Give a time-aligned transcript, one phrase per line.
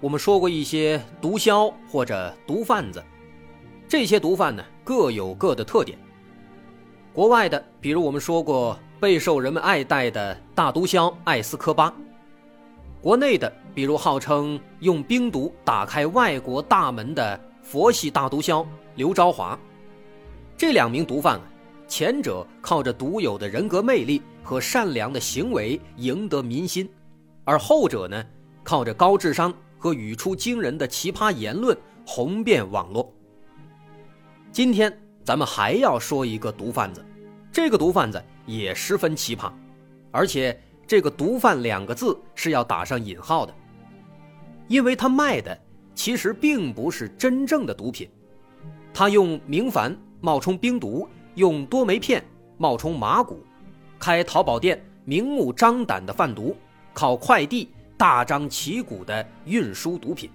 [0.00, 3.02] 我们说过一些毒枭或者毒贩子，
[3.88, 5.98] 这些毒贩呢各有各的特点。
[7.12, 11.90] 国外的，比如我们说过备受人们爱戴的大毒枭艾斯科巴；
[13.00, 19.58] 国内的，比如号称用冰毒打开外国大门的佛系大毒枭刘朝华。
[20.56, 21.40] 这两名毒贩，
[21.88, 26.88] 前者靠着独有的人格魅力和善良的行为赢得民心，
[27.44, 28.22] 而后者呢？
[28.62, 29.52] 靠着高智商
[29.84, 33.12] 和语出惊人的奇葩言论红遍网络。
[34.50, 34.90] 今天
[35.22, 37.04] 咱们还要说一个毒贩子，
[37.52, 39.52] 这个毒贩子也十分奇葩，
[40.10, 43.54] 而且这个“毒贩”两个字是要打上引号的，
[44.68, 45.54] 因为他卖的
[45.94, 48.08] 其实并不是真正的毒品，
[48.94, 52.24] 他用明矾冒充冰毒，用多酶片
[52.56, 53.44] 冒充麻古，
[53.98, 56.56] 开淘宝店，明目张胆的贩毒，
[56.94, 57.68] 靠快递。
[57.96, 60.30] 大张旗鼓的运输毒品，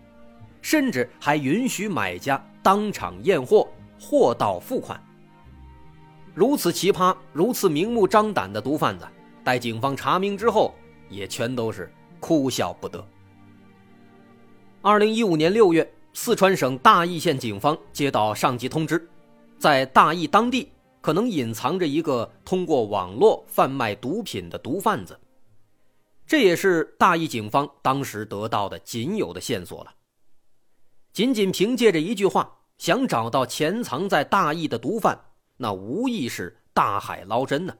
[0.61, 3.67] 甚至还允许买家当场验货，
[3.99, 5.01] 货到付款。
[6.33, 9.05] 如此奇葩、如此明目张胆的毒贩子，
[9.43, 10.73] 待警方查明之后，
[11.09, 13.05] 也全都是哭笑不得。
[14.81, 19.05] 二零一五年六月，四川省大邑县警方接到上级通知，
[19.57, 20.71] 在大邑当地
[21.01, 25.19] 可能隐藏着一个通过网络贩卖毒品的毒贩子。
[26.29, 29.95] 这也是大邑警方当时得到的仅有的线索了。
[31.11, 35.19] 仅仅凭借着一句话，想找到潜藏在大邑的毒贩，
[35.57, 37.75] 那无疑是大海捞针呢。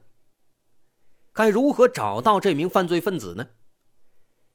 [1.32, 3.46] 该如何找到这名犯罪分子呢？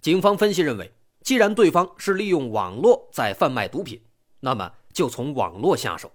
[0.02, 4.04] 警方分析认为，既然对方是利用网络在贩卖毒品，
[4.42, 6.12] 那么就从网络下手。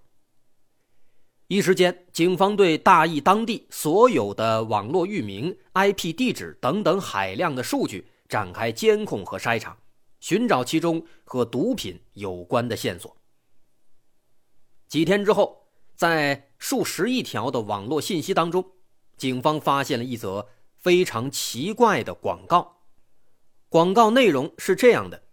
[1.50, 9.77] 一时间，警方对大邑当地所有的网络域名、IP 地址等等海量的数据展开监控和筛查，
[10.21, 13.16] 寻找其中和毒品有关的线索。
[14.87, 15.66] 几天之后，
[15.97, 18.65] 在数十亿条的网络信息当中，
[19.17, 20.47] 警方发现了一则
[20.77, 22.84] 非常奇怪的广告。
[23.69, 25.25] 广告内容是这样的：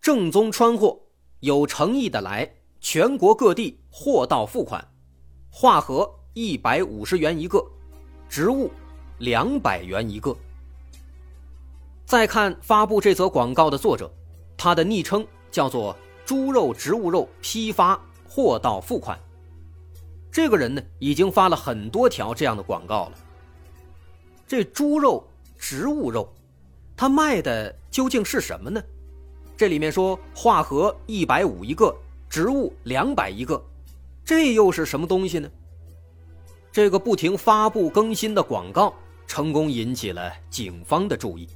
[0.00, 1.00] 正宗川货，
[1.40, 4.86] 有诚意的来，全国各地货到付款。
[5.50, 7.62] 化合一百五十元一个，
[8.28, 8.70] 植物
[9.18, 10.34] 两百元一个。
[12.06, 14.10] 再看发布这则广告的作者，
[14.56, 15.94] 他的昵称叫做
[16.24, 19.18] “猪肉植物肉批发货到付款”。
[20.30, 23.12] 这个人呢，已经发了很多条这样的广告了。
[24.46, 25.24] 这猪肉、
[25.58, 26.32] 植物肉，
[26.96, 28.82] 他卖的究竟是什么呢？
[29.56, 31.94] 这里面说化合一百五一个，
[32.28, 33.60] 植物两百一个。
[34.30, 35.50] 这又是什么东西呢？
[36.70, 38.94] 这个不停发布更新的广告，
[39.26, 41.48] 成功引起了警方的注意。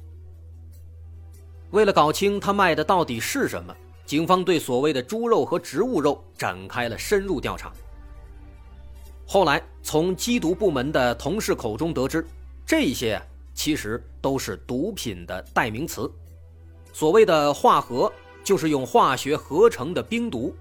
[1.71, 3.73] 为了搞清他卖的到底是什么，
[4.05, 7.71] 警方对所谓的猪肉和植物肉展开了深入调查。
[9.25, 12.27] 后来从缉毒部门的同事口中得知，
[12.65, 13.17] 这些
[13.53, 16.11] 其实都是毒品的代名词。
[16.91, 18.11] 所谓的化合，
[18.43, 20.53] 就是用化学合成的冰毒，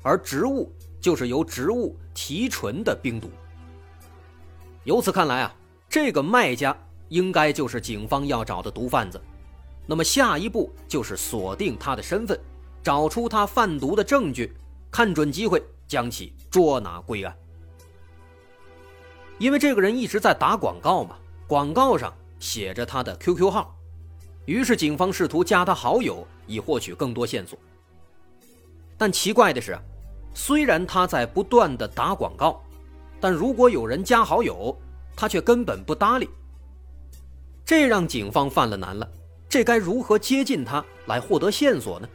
[0.00, 0.72] 而植物。
[1.00, 3.30] 就是由植物提纯的冰毒。
[4.84, 5.54] 由此看来啊，
[5.88, 6.76] 这个卖家
[7.08, 9.20] 应该就是警方要找的毒贩子。
[9.86, 12.38] 那么下一步就是锁定他的身份，
[12.82, 14.54] 找出他贩毒的证据，
[14.90, 17.36] 看准机会将其捉拿归案。
[19.38, 21.16] 因为这个人一直在打广告嘛，
[21.46, 23.76] 广告上写着他的 QQ 号，
[24.46, 27.58] 于是警方试图加他好友，以获取更多线索。
[28.96, 29.78] 但奇怪的是。
[30.38, 32.62] 虽然他在不断的打广告，
[33.20, 34.74] 但如果有人加好友，
[35.16, 36.30] 他却根本不搭理。
[37.64, 39.10] 这让警方犯了难了，
[39.48, 42.08] 这该如何接近他来获得线索呢？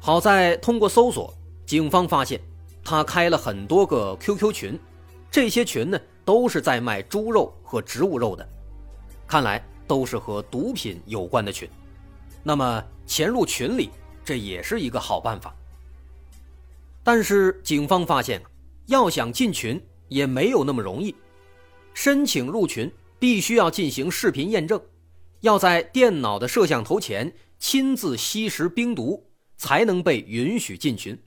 [0.00, 1.32] 好在通过搜索，
[1.64, 2.38] 警方发现
[2.84, 4.78] 他开了很多个 QQ 群，
[5.30, 8.46] 这些群呢都是在卖猪肉和植物肉的，
[9.26, 11.66] 看来都是和毒品有关的群。
[12.42, 13.88] 那么潜入群里，
[14.22, 15.54] 这也是一个好办法。
[17.04, 18.42] 但是警方发现，
[18.86, 21.14] 要想进群也没有那么容易。
[21.94, 24.80] 申请入群必须要进行视频验证，
[25.40, 31.18] 要在电脑的摄像头前亲自吸食冰毒，才能被允许进群。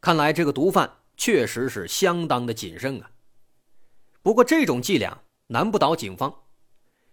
[0.00, 3.10] 看来这个毒贩确实是相当的谨慎啊。
[4.22, 6.34] 不过这种伎俩难不倒警方，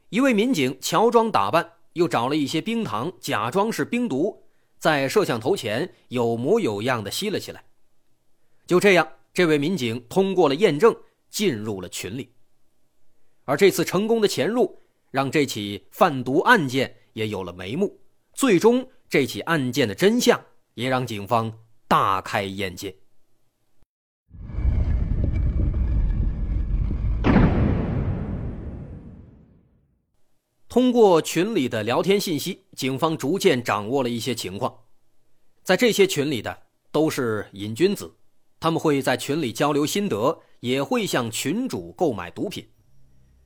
[0.10, 4.44] 一位民警乔装打扮，又找了一些冰糖，假装是冰毒，
[4.80, 7.64] 在摄像头前有模有样的吸了起来。
[8.66, 10.96] 就这样，这位民警通过了验证，
[11.30, 12.34] 进入了群里。
[13.46, 18.00] 而这次成功的潜入，让这起贩毒案件也有了眉目。
[18.34, 20.40] 最终，这起案件的真相
[20.74, 21.52] 也让警方
[21.88, 22.94] 大开眼界。
[30.78, 34.72] 通过群里的聊天信息，警方逐渐掌握了一些情况。
[35.64, 36.56] 在这些群里的
[36.92, 38.14] 都是瘾君子，
[38.60, 42.64] 他们会在群里交流心得，也会向群主购买毒品。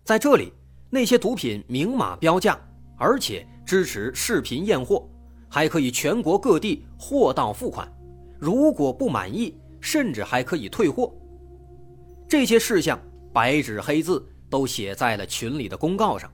[0.04, 0.52] 在这里，
[0.90, 2.60] 那些毒品明码标价，
[2.98, 5.10] 而且支持视频验货，
[5.50, 7.90] 还可以全国各地货到付款。
[8.40, 11.10] 如果不满意，甚至还可以退货。
[12.28, 13.02] 这些事项
[13.32, 16.30] 白纸黑字都写在了群里的公告上。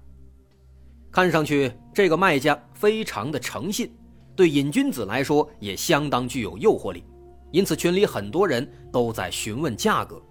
[1.12, 3.92] 看上去，这个卖家非常的诚信，
[4.36, 7.04] 对瘾君子来说也相当具有诱惑力，
[7.52, 10.22] 因此群里很多人都在询问价格。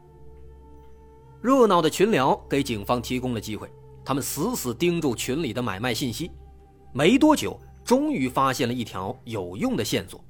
[1.43, 3.71] 热闹的群聊给警方提供了机会，
[4.05, 6.31] 他们死死盯住群里的买卖信息，
[6.93, 10.23] 没多久，终于发现了一条有用的线索。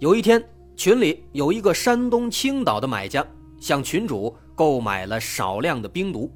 [0.00, 0.44] 有一天，
[0.76, 3.26] 群里有一个山东青岛的买家
[3.58, 6.30] 向群主购买了少量的冰毒，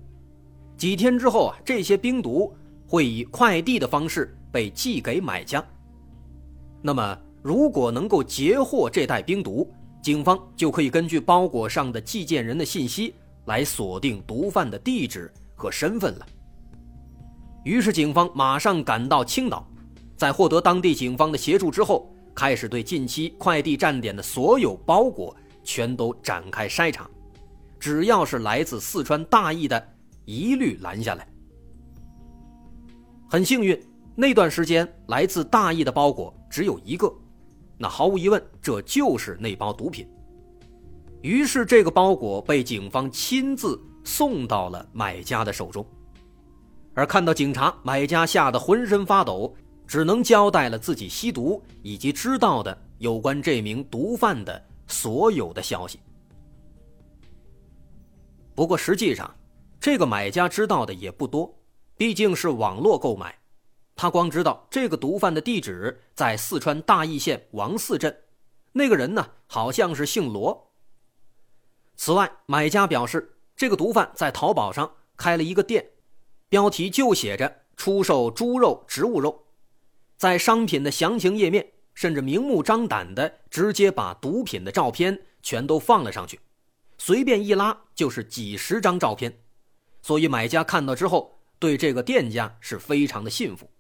[0.82, 2.52] 几天之后啊，这些冰毒
[2.88, 5.64] 会以快递的方式被寄给买家。
[6.82, 13.14] 那么，如果能够截获这袋冰毒，警方就可以根据包裹上的寄件人的信息
[13.44, 16.26] 来锁定毒贩的地址和身份了。
[17.62, 19.64] 于是，警方马上赶到青岛，
[20.16, 25.32] 在获得当地警方的协助之后，开始对近期快递站点的所有包裹
[25.62, 27.08] 全都展开筛查，
[27.78, 29.88] 只要是来自四川大邑的，
[30.24, 31.26] 一律拦下来。
[33.28, 33.80] 很幸运，
[34.14, 37.12] 那段时间来自大邑的包裹只有一个。
[37.78, 40.06] 那毫无疑问，这就是那包毒品。
[41.22, 45.84] 于是，这个包裹被警方亲自送到了买家的手中。
[46.94, 49.54] 而看到警察，买家吓得浑身发抖，
[49.86, 55.98] 只能交代了自己吸毒以及知道的有关这名毒贩的所有的消息。
[58.54, 59.32] 不过，实际上，
[59.82, 61.58] 这个买家知道的也不多，
[61.96, 63.36] 毕竟是网络购买。
[63.96, 68.16] 他光知道这个毒贩的地址在四川大邑县王寺镇，
[68.70, 70.70] 那个人呢好像是姓罗。
[71.96, 75.84] 此外，买家表示，这个毒贩在淘宝上开了一个店，
[76.48, 79.46] 标题就写着“出售猪肉、植物肉”，
[80.16, 86.38] 在商品的详情页面，甚至明目张胆的直接把毒品的照片全都放了上去，
[86.98, 89.40] 随便一拉就是几十张照片，
[90.02, 93.70] 所以买家看到之后，对这个店家是非常的信服。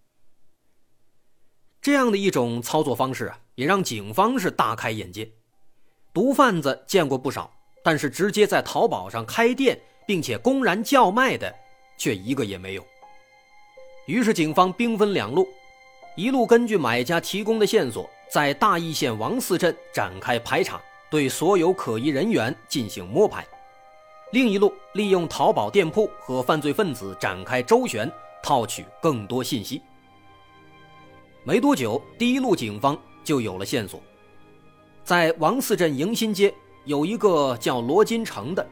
[1.80, 5.28] 这样的一种操作方式啊，也让警方是大开眼界。
[6.12, 7.52] 毒贩子见过不少，
[7.82, 11.52] 但是直接在淘宝上开店并且公然叫卖的，
[11.98, 12.86] 却一个也没有。
[14.06, 15.48] 于是警方兵分两路，
[16.16, 23.42] 一路根据买家提供的线索，在大邑县王寺镇展开排查，对所有可疑人员进行摸排；
[24.32, 28.10] 另一路利用淘宝店铺和犯罪分子展开周旋，
[28.42, 29.82] 套取更多信息。
[31.44, 34.00] 没多久，第一路警方就有了线索，
[35.04, 36.52] 在王寺镇迎新街
[36.86, 38.66] 有一个叫罗金成的。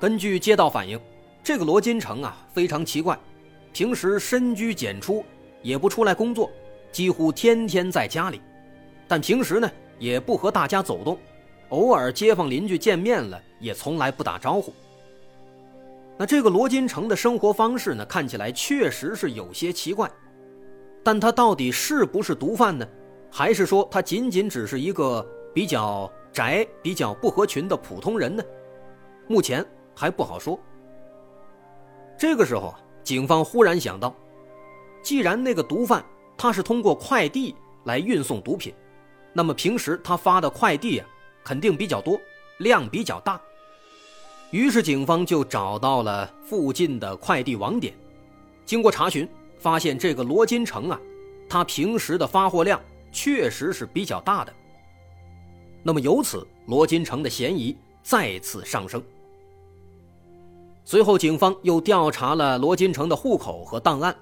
[0.00, 0.98] 根据街道反映，
[1.42, 3.18] 这个罗金成啊非常奇怪，
[3.74, 5.22] 平时深居简出，
[5.60, 6.50] 也不出来工作，
[6.90, 8.40] 几乎天天在家里。
[9.06, 11.18] 但平时呢也不和大家走动，
[11.68, 14.72] 偶尔街坊邻居见面了也从来不打招呼。
[16.16, 20.10] 那这个罗金成的生活方式呢，看起来确实是有些奇怪。
[21.02, 22.86] 但他到底是不是毒贩呢？
[23.30, 28.42] 还是说他仅仅只是一个比较宅、比较不合群的普通人呢？
[29.26, 30.58] 目前还不好说。
[32.16, 34.14] 这个时候啊，警方忽然想到，
[35.02, 36.04] 既然那个毒贩
[36.36, 38.72] 他是通过快递来运送毒品，
[39.32, 41.06] 那么平时他发的快递啊，
[41.44, 42.18] 肯定比较多，
[42.58, 43.40] 量比较大。
[44.54, 47.92] 于是警方就找到了附近的快递网点，
[48.64, 49.28] 经过查询。
[49.58, 51.00] 发现这个罗金城啊，
[51.48, 52.80] 他平时的发货量
[53.10, 54.54] 确实是比较大的。
[55.82, 59.02] 那么由此，罗金城的嫌疑再次上升。
[60.84, 64.14] 随后，警方又调查了罗金城的户口和档案，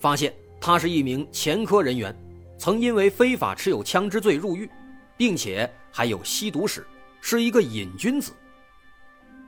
[0.00, 2.12] 发现他是一名前科人员，
[2.58, 4.68] 曾因为非法持有枪支罪入狱，
[5.16, 6.84] 并且还有吸毒史，
[7.20, 8.32] 是一个瘾君子。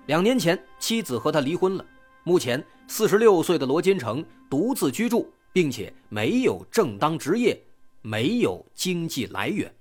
[0.07, 1.85] 两年前，妻子和他离婚了。
[2.23, 7.61] 目前，四十六岁的罗金成独自居住，并且没有正当职业，
[8.03, 9.75] 没有经济来源。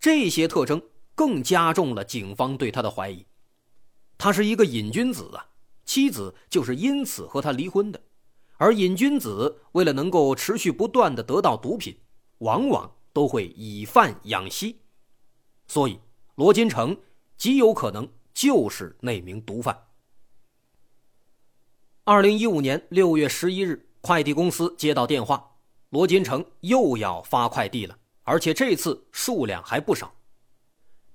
[0.00, 0.82] 这些特征
[1.14, 3.24] 更加重了警方对他的怀疑。
[4.16, 5.46] 他是一个瘾君子啊，
[5.84, 8.00] 妻子就是因此和他离婚的。
[8.56, 11.96] 而瘾君子为了能够持续不断的得到毒品，
[12.38, 14.80] 往往都会以贩养吸，
[15.68, 16.00] 所以
[16.34, 16.96] 罗金成
[17.36, 19.76] 极有可能就是那名毒贩。
[22.04, 25.56] 二零一五年六月十一日，快递公司接到电话，
[25.90, 30.14] 罗金成又要发快递了，而且这次数量还不少。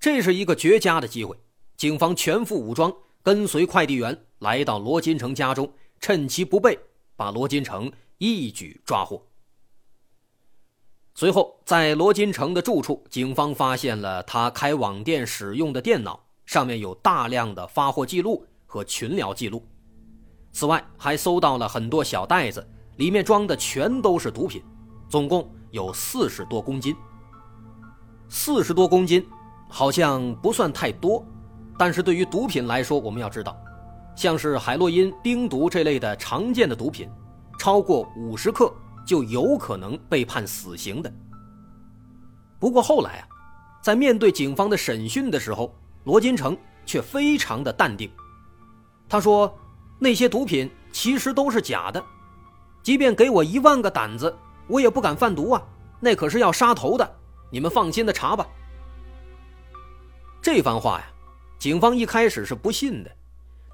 [0.01, 1.39] 这是一个绝佳的机会，
[1.77, 6.77] 警方全副武装，跟随快递员来到罗金成家中，趁其不备。
[7.15, 9.25] 把罗金成一举抓获。
[11.15, 19.65] 随后，在罗金成的住处，警方发现了他开网店使用的电脑，上面有大量的发货记录和群聊记录。
[20.51, 22.65] 此外，还搜到了很多小袋子，
[22.97, 24.63] 里面装的全都是毒品，
[25.09, 26.95] 总共有四十多公斤。
[28.29, 29.25] 四十多公斤，
[29.69, 31.25] 好像不算太多，
[31.77, 33.57] 但是对于毒品来说，我们要知道。
[34.15, 37.09] 像是海洛因、冰毒这类的常见的毒品，
[37.57, 38.71] 超过五十克
[39.07, 41.11] 就有可能被判死刑的。
[42.59, 43.27] 不过后来啊，
[43.81, 48.11] 在面对警方的审讯的时候，罗金成却非常的淡定。
[49.07, 49.53] 他说
[49.99, 52.03] ：“那些毒品其实都是假的，
[52.81, 54.35] 即便给我一万个胆子，
[54.67, 55.61] 我也不敢贩毒啊，
[55.99, 57.15] 那可是要杀头的。
[57.49, 58.47] 你们放心的查吧。”
[60.41, 61.05] 这番话呀，
[61.59, 63.11] 警方一开始是不信的。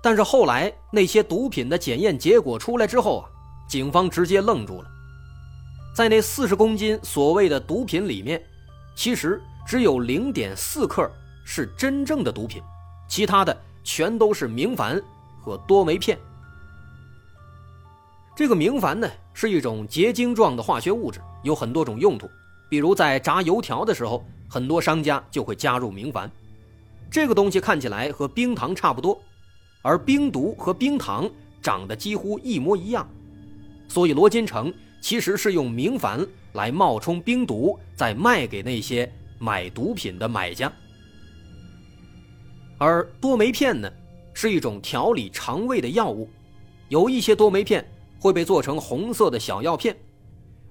[0.02, 3.30] 但是后来那些毒品的检验结果出来之后啊，
[3.68, 4.88] 警方直接愣住了。
[5.96, 8.42] 在那四十公斤所谓的毒品里面，
[8.96, 11.10] 其实只有零点四克
[11.52, 12.62] 是真正的毒品，
[13.08, 15.02] 其他的全都是明矾
[15.42, 16.16] 和多酶片。
[18.36, 22.30] 这个明矾呢是一种结晶状的化学物质，有很多种用途，
[22.70, 26.30] 比如在炸油条的时候，很多商家就会加入明矾。
[27.10, 29.20] 这个东西看起来和冰糖差不多。
[29.82, 31.28] 而冰毒和冰糖
[31.64, 33.10] 长得几乎一模一样，
[33.88, 40.72] 所以罗金成其实是用明矾来冒充冰毒，再卖给那些买毒品的买家。
[42.80, 43.92] 而多酶片呢，
[44.34, 46.30] 是一种调理肠胃的药物，
[46.88, 47.86] 有一些多酶片
[48.20, 49.96] 会被做成红色的小药片，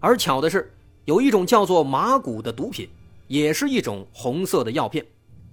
[0.01, 0.75] 而巧的是，
[1.05, 2.89] 有一种叫做麻古的毒品，
[3.27, 5.05] 也是一种红色的药片，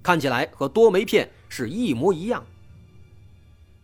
[0.01, 2.41] 看起来和多酶片是一模一样。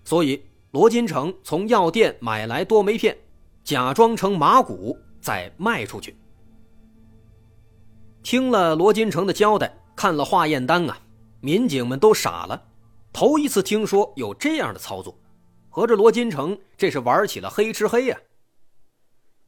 [0.05, 3.17] 所以，罗金成从药店买来多酶片，
[3.65, 6.15] 假装成麻古再卖出去。
[8.23, 10.97] 听了罗金成的交代，看了化验单啊，
[11.41, 12.69] 民警们都傻了，
[13.11, 15.19] 头一次听说有这样的操作，
[15.69, 18.17] 合着罗金成这是玩起了黑吃黑呀。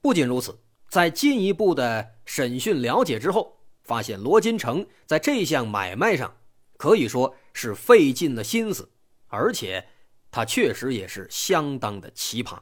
[0.02, 0.60] 不仅如此，
[0.90, 6.36] 在进一步的审讯了解之后，发现罗金成在这项买卖上
[6.78, 8.92] 可以说是费尽了心思，
[9.28, 9.88] 而且。
[10.36, 12.58] 他确实也是相当的奇葩。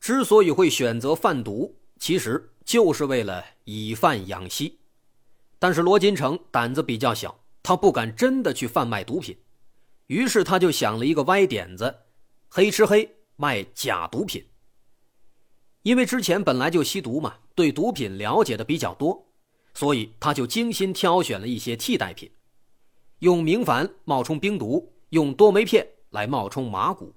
[0.00, 4.78] 之所以会选择贩毒，其实就是为了以贩养吸。
[5.58, 9.36] 但是罗金成胆子比较小，他不敢真的去贩卖毒品，
[10.06, 11.94] 于是他就想了一个歪点子：
[12.48, 14.44] 黑吃黑卖假毒品。
[15.82, 19.26] 因为之前本来就吸毒嘛，对毒品了解的比较多。
[19.72, 22.28] 所以他就精心挑选了一些替代品，
[23.20, 27.14] 用明矾冒充冰毒，用多酶片来冒充麻古。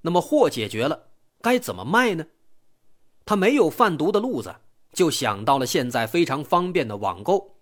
[0.00, 1.07] 那么货解决了，
[1.40, 2.26] 该怎么卖呢？
[3.24, 4.54] 他没有贩毒的路子，
[4.92, 7.56] 就想到了现在非常方便的网购。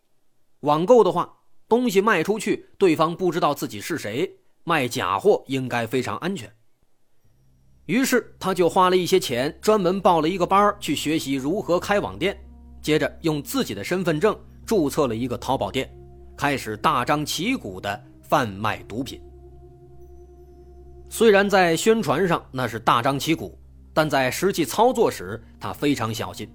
[0.61, 6.51] 网购的话，东西卖出去，对方不知道自己是谁，卖假货应该非常安全。
[7.87, 12.37] 于是他就花了一些钱，专门报了一个班去学习如何开网店。
[12.83, 15.93] 接着用自己的身份证注册了一个淘宝店，
[16.37, 19.21] 开始大张旗鼓的贩卖毒品。
[21.09, 23.59] 虽然在宣传上那是大张旗鼓，
[23.97, 26.47] 但在实际操作时他非常小心。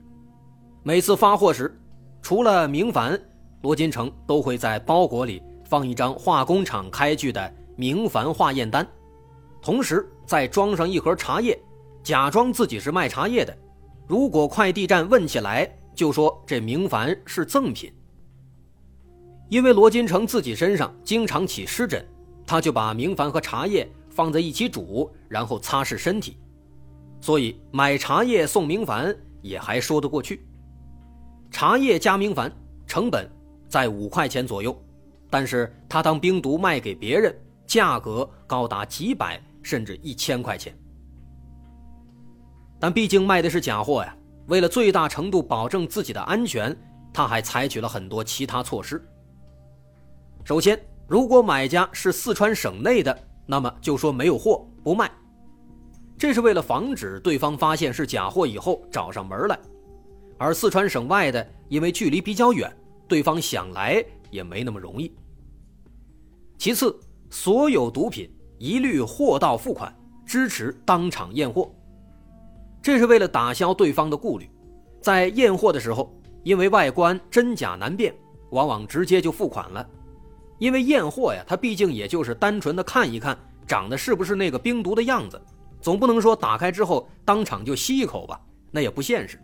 [0.84, 1.76] 每次发货时，
[2.22, 3.20] 除了明矾，
[3.64, 8.88] 罗金成都会在包裹里放一张化工厂开具的明矾化验单，
[9.60, 11.60] 同时再装上一盒茶叶，
[12.04, 13.58] 假装自己是卖茶叶的。
[14.08, 17.92] 如果快递站问起来，就说这明矾是赠品，
[19.50, 22.06] 因为罗金成自己身上经常起湿疹，
[22.46, 26.38] 他就把明矾和茶叶放在一起煮，然后擦拭身体，
[27.22, 30.46] 所以买茶叶送明矾也还说得过去。
[31.52, 32.52] 茶叶加明矾
[32.88, 33.30] 成本
[33.70, 34.76] 在五块钱左右，
[35.30, 37.34] 但是他当冰毒卖给别人，
[37.68, 40.76] 价格高达几百甚至一千块钱。
[42.80, 44.16] 但毕竟卖的是假货呀，
[44.48, 46.76] 为了最大程度保证自己的安全，
[47.14, 49.00] 他还采取了很多其他措施。
[50.44, 55.12] 首先，如果买家是四川省内的，那么就说没有货不卖，
[56.22, 59.60] 这是为了防止对方发现是假货以后找上门来。
[60.38, 62.72] 而四川省外的，因为距离比较远，
[63.08, 65.12] 对方想来也没那么容易。
[66.60, 66.96] 其次，
[67.32, 69.92] 所有毒品一律货到付款，
[70.24, 71.74] 支持当场验货，
[72.84, 74.48] 这是为了打消对方的顾虑。
[75.02, 78.14] 在验货的时候，因为外观真假难辨，
[78.52, 79.90] 往往直接就付款了。
[80.60, 83.36] 因为验货呀，它毕竟也就是单纯的看一看
[83.66, 85.42] 长得是不是那个冰毒的样子，
[85.82, 89.40] 总不能说打开之后当场就吸一口吧，那也不现实。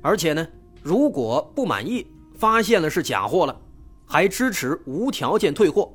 [0.00, 0.46] 而且呢，
[0.82, 3.60] 如果不满意，发现了是假货了，
[4.06, 5.94] 还支持无条件退货。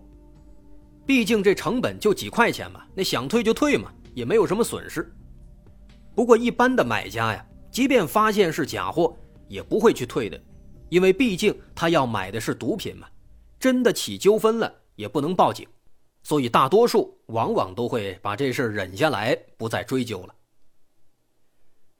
[1.05, 5.11] 毕竟这成本就几块钱嘛，那想退就退嘛，也没有什么损失。
[6.13, 9.15] 不过一般的买家呀，即便发现是假货，
[9.47, 10.39] 也不会去退的，
[10.89, 13.07] 因为毕竟他要买的是毒品嘛。
[13.59, 15.67] 真的起纠纷了，也不能报警，
[16.23, 20.35] 所以大多数往往都会把这事忍下来，不再追究了。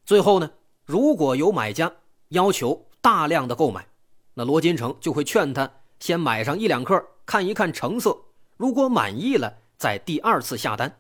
[0.06, 0.52] 最后呢，
[0.86, 1.92] 如果有买家
[2.30, 3.88] 要求大量的购买，
[4.34, 8.18] 那罗金成就会劝他先买上一两克，看一看成色，
[8.58, 11.00] 如果满意了，再第二次下单。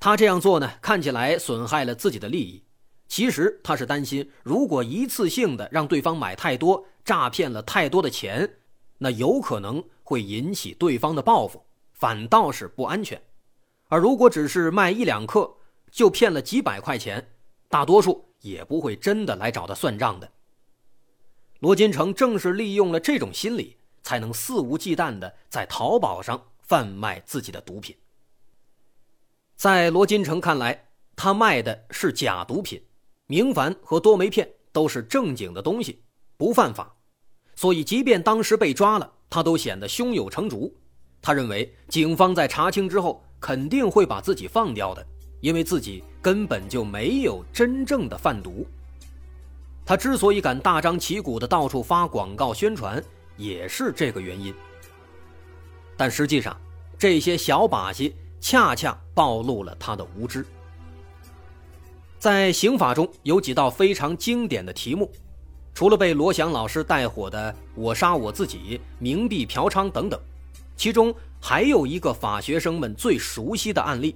[0.00, 2.62] 他这样做呢，看起来损害了自己的利益，
[3.08, 8.58] 其实他是担心，如果一次性的让对方买太多，诈骗了太多的钱。
[8.98, 11.64] 那有可能会引起对方的报复，
[11.98, 13.20] 反倒是不安全。
[13.88, 15.54] 而如果只是卖一两克
[15.90, 17.30] 就骗了几百块钱，
[17.68, 20.30] 大多数也不会真的来找他算账的。
[21.60, 27.96] 罗金成正是利用了这种心理，才能肆无忌惮的在淘宝上贩卖自己的毒品。
[29.56, 32.80] 在罗金成看来，他卖的是假毒品，
[33.26, 36.02] 明矾和多酶片都是正经的东西，
[36.36, 36.94] 不犯法。
[37.56, 40.76] 所以，即便当时被抓了，他都显得胸有成竹。
[41.20, 45.06] 他认为，警方在查清之后肯定会把自己放掉的，
[45.40, 48.66] 因为自己根本就没有真正的贩毒。
[49.84, 53.02] 他之所以敢大张旗鼓的到处发广告宣传，
[53.36, 54.54] 也是这个原因。
[55.96, 56.56] 但实际上，
[56.98, 60.44] 这些小把戏恰恰暴露了他的无知。
[62.18, 65.10] 在刑法中有几道非常经典的题目。
[65.74, 70.20] 除了被罗翔老师带火的“我杀我自己”、冥币嫖娼等等，
[70.78, 74.14] 其中还有一个法学生们最熟悉的案例：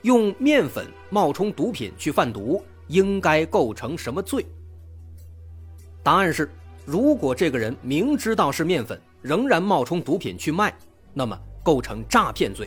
[0.00, 4.44] 用面粉冒充毒品去贩毒，应该构成什么罪？
[6.02, 6.50] 答案是：
[6.86, 10.74] 如果这个人明知道是面粉，仍然冒充毒品去卖，
[11.12, 12.66] 那么构成诈骗罪；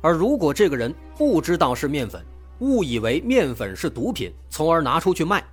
[0.00, 2.20] 而如果这个人不知道是面粉，
[2.58, 5.44] 误以为面粉是毒品，从而拿出去卖。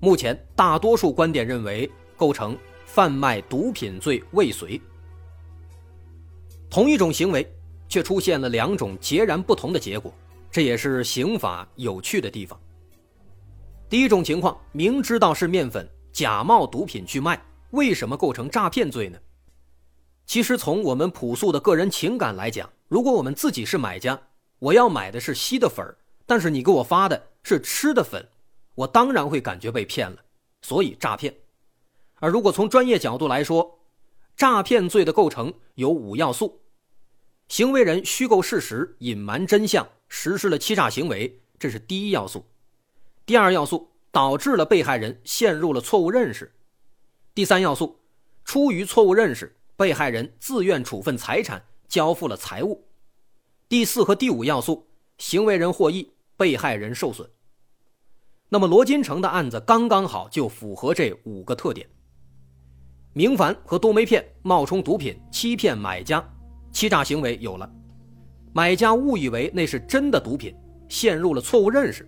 [0.00, 4.80] 目前大多数观点认为构成贩卖毒品罪未遂。
[6.70, 7.50] 同一种行为，
[7.88, 10.12] 却出现了两种截然不同的结果，
[10.50, 12.58] 这也是刑法有趣的地方。
[13.88, 19.18] 第一种情况，明知道是面粉，假冒毒品去卖，为什么构成诈骗罪呢？
[20.26, 24.20] 其实从我们朴素的个人情感来讲，如果我们自己是买家，
[24.58, 28.22] 我要买的是稀的粉儿，但是你给我发的是吃的粉。
[28.74, 30.18] 我当然会感觉被骗了，
[30.60, 31.34] 所以诈骗。
[32.20, 33.77] 而如果从专业角度来说，
[34.38, 36.60] 诈骗罪的构成有五要素：
[37.48, 42.42] 行为人虚构事实、隐瞒真相，实施了欺诈行为，这是第一要素；
[43.26, 46.46] 第二要素，导致了被害人陷入了错误认识；
[47.34, 47.98] 第三要素，
[48.44, 52.84] 出于错误认识，被害人自愿处分财产，交付了财物；
[53.68, 54.86] 第四和第五要素，
[55.18, 57.28] 行为人获益，被害人受损。
[58.50, 61.90] 那么罗金成的案子刚刚好就符合这五个特点：
[63.12, 66.22] 明矾和多酶片冒充毒品欺骗买家，
[66.70, 67.68] 欺诈行为有了；
[68.52, 70.54] 买家误以为那是真的毒品，
[70.88, 72.04] 陷入了错误认识；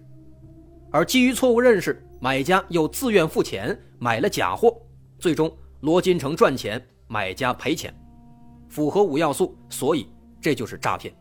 [0.91, 4.77] 而基于错误认识，买家又自愿付钱买了假货，
[5.19, 7.93] 最终罗金成赚钱，买家赔钱，
[8.69, 10.07] 符合五要素，所以
[10.41, 11.13] 这就是诈骗。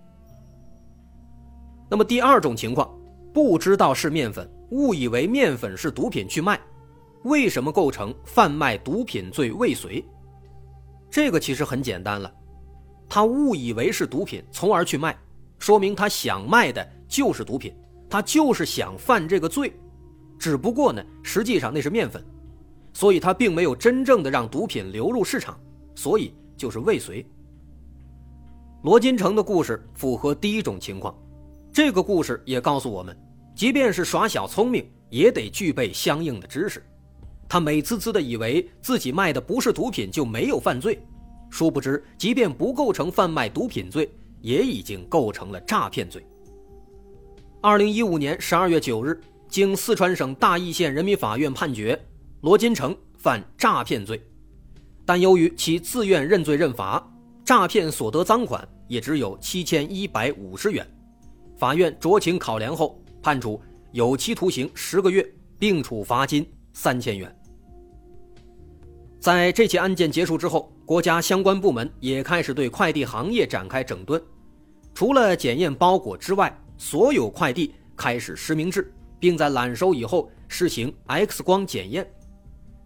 [1.89, 2.95] 那么第二种情况，
[3.33, 4.47] 不知道是面粉。
[4.71, 6.59] 误以为面粉是毒品去卖，
[7.23, 10.03] 为什么构成贩卖毒品罪未遂？
[11.09, 12.31] 这个其实很简单了，
[13.09, 15.17] 他误以为是毒品，从而去卖，
[15.57, 17.75] 说明他想卖的就是毒品，
[18.09, 19.73] 他就是想犯这个罪，
[20.37, 22.23] 只不过呢，实际上那是面粉，
[22.93, 25.59] 所以他并没有真正的让毒品流入市场，
[25.95, 27.25] 所以就是未遂。
[28.83, 31.13] 罗金城的故事符合第一种情况，
[31.73, 33.17] 这个故事也告诉我们，
[33.53, 36.81] 即便是耍小聪明，也得具备相应的知识。
[37.49, 41.03] 他美滋滋的以为自己卖的不是毒品就没有犯罪，
[41.49, 44.07] 殊不知，即便不构成贩卖毒品罪，
[44.39, 46.23] 也已经构成了诈骗罪。
[47.59, 51.99] 二零一五年十二月九日，经四川省大邑县人民法院判决，
[52.41, 54.21] 罗金成犯诈骗罪，
[55.03, 57.03] 但由于其自愿认罪认罚，
[57.43, 60.87] 诈骗所得赃款也只有七千一百五十元，
[61.57, 63.59] 法院酌情考量后判处
[63.91, 67.35] 有期徒刑十个月，并处罚金三千元。
[69.19, 74.21] 在这起案件结束之后，国家相关部门也开始对快递行业展开整顿。
[74.93, 82.09] 除了检验包裹之外，所有快递开始实名制，并在揽收以后实行 X 光检验。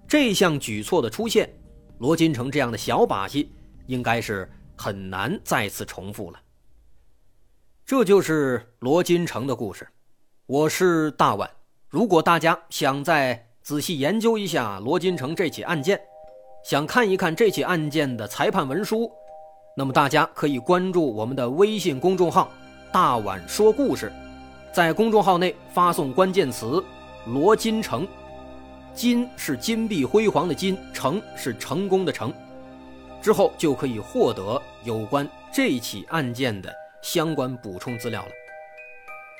[0.07, 1.51] 这项举措的出现，
[1.99, 3.51] 罗金成这样的小把戏
[3.85, 6.39] 应该是很难再次重复了。
[7.85, 9.87] 这就是罗金成的故事。
[10.47, 11.49] 我是大碗。
[11.89, 16.01] 如果大家想再仔细研究一下罗金成这起案件，
[16.63, 19.11] 想看一看这起案件的裁判文书，
[19.75, 22.49] 那么大家可以关注我们的微信公众号
[22.89, 24.11] “大碗说故事”，
[24.71, 26.81] 在公众号内发送关键词
[27.27, 28.07] “罗金成”，
[28.95, 32.33] 金是金碧辉煌的金，成是成功的成，
[33.21, 38.31] 之后就可以获得有关这起案件的相关补充资料了。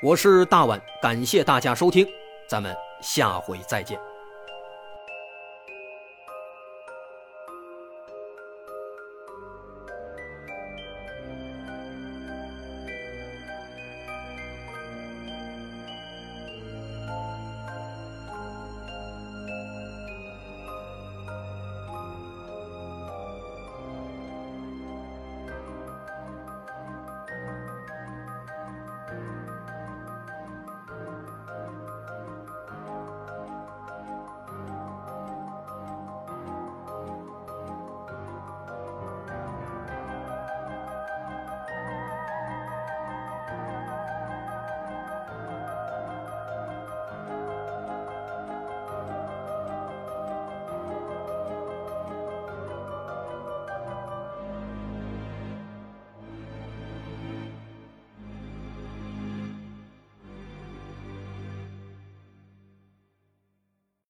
[0.04, 2.06] 我是大碗，感谢大家收听，
[2.50, 4.13] 咱们下回再见。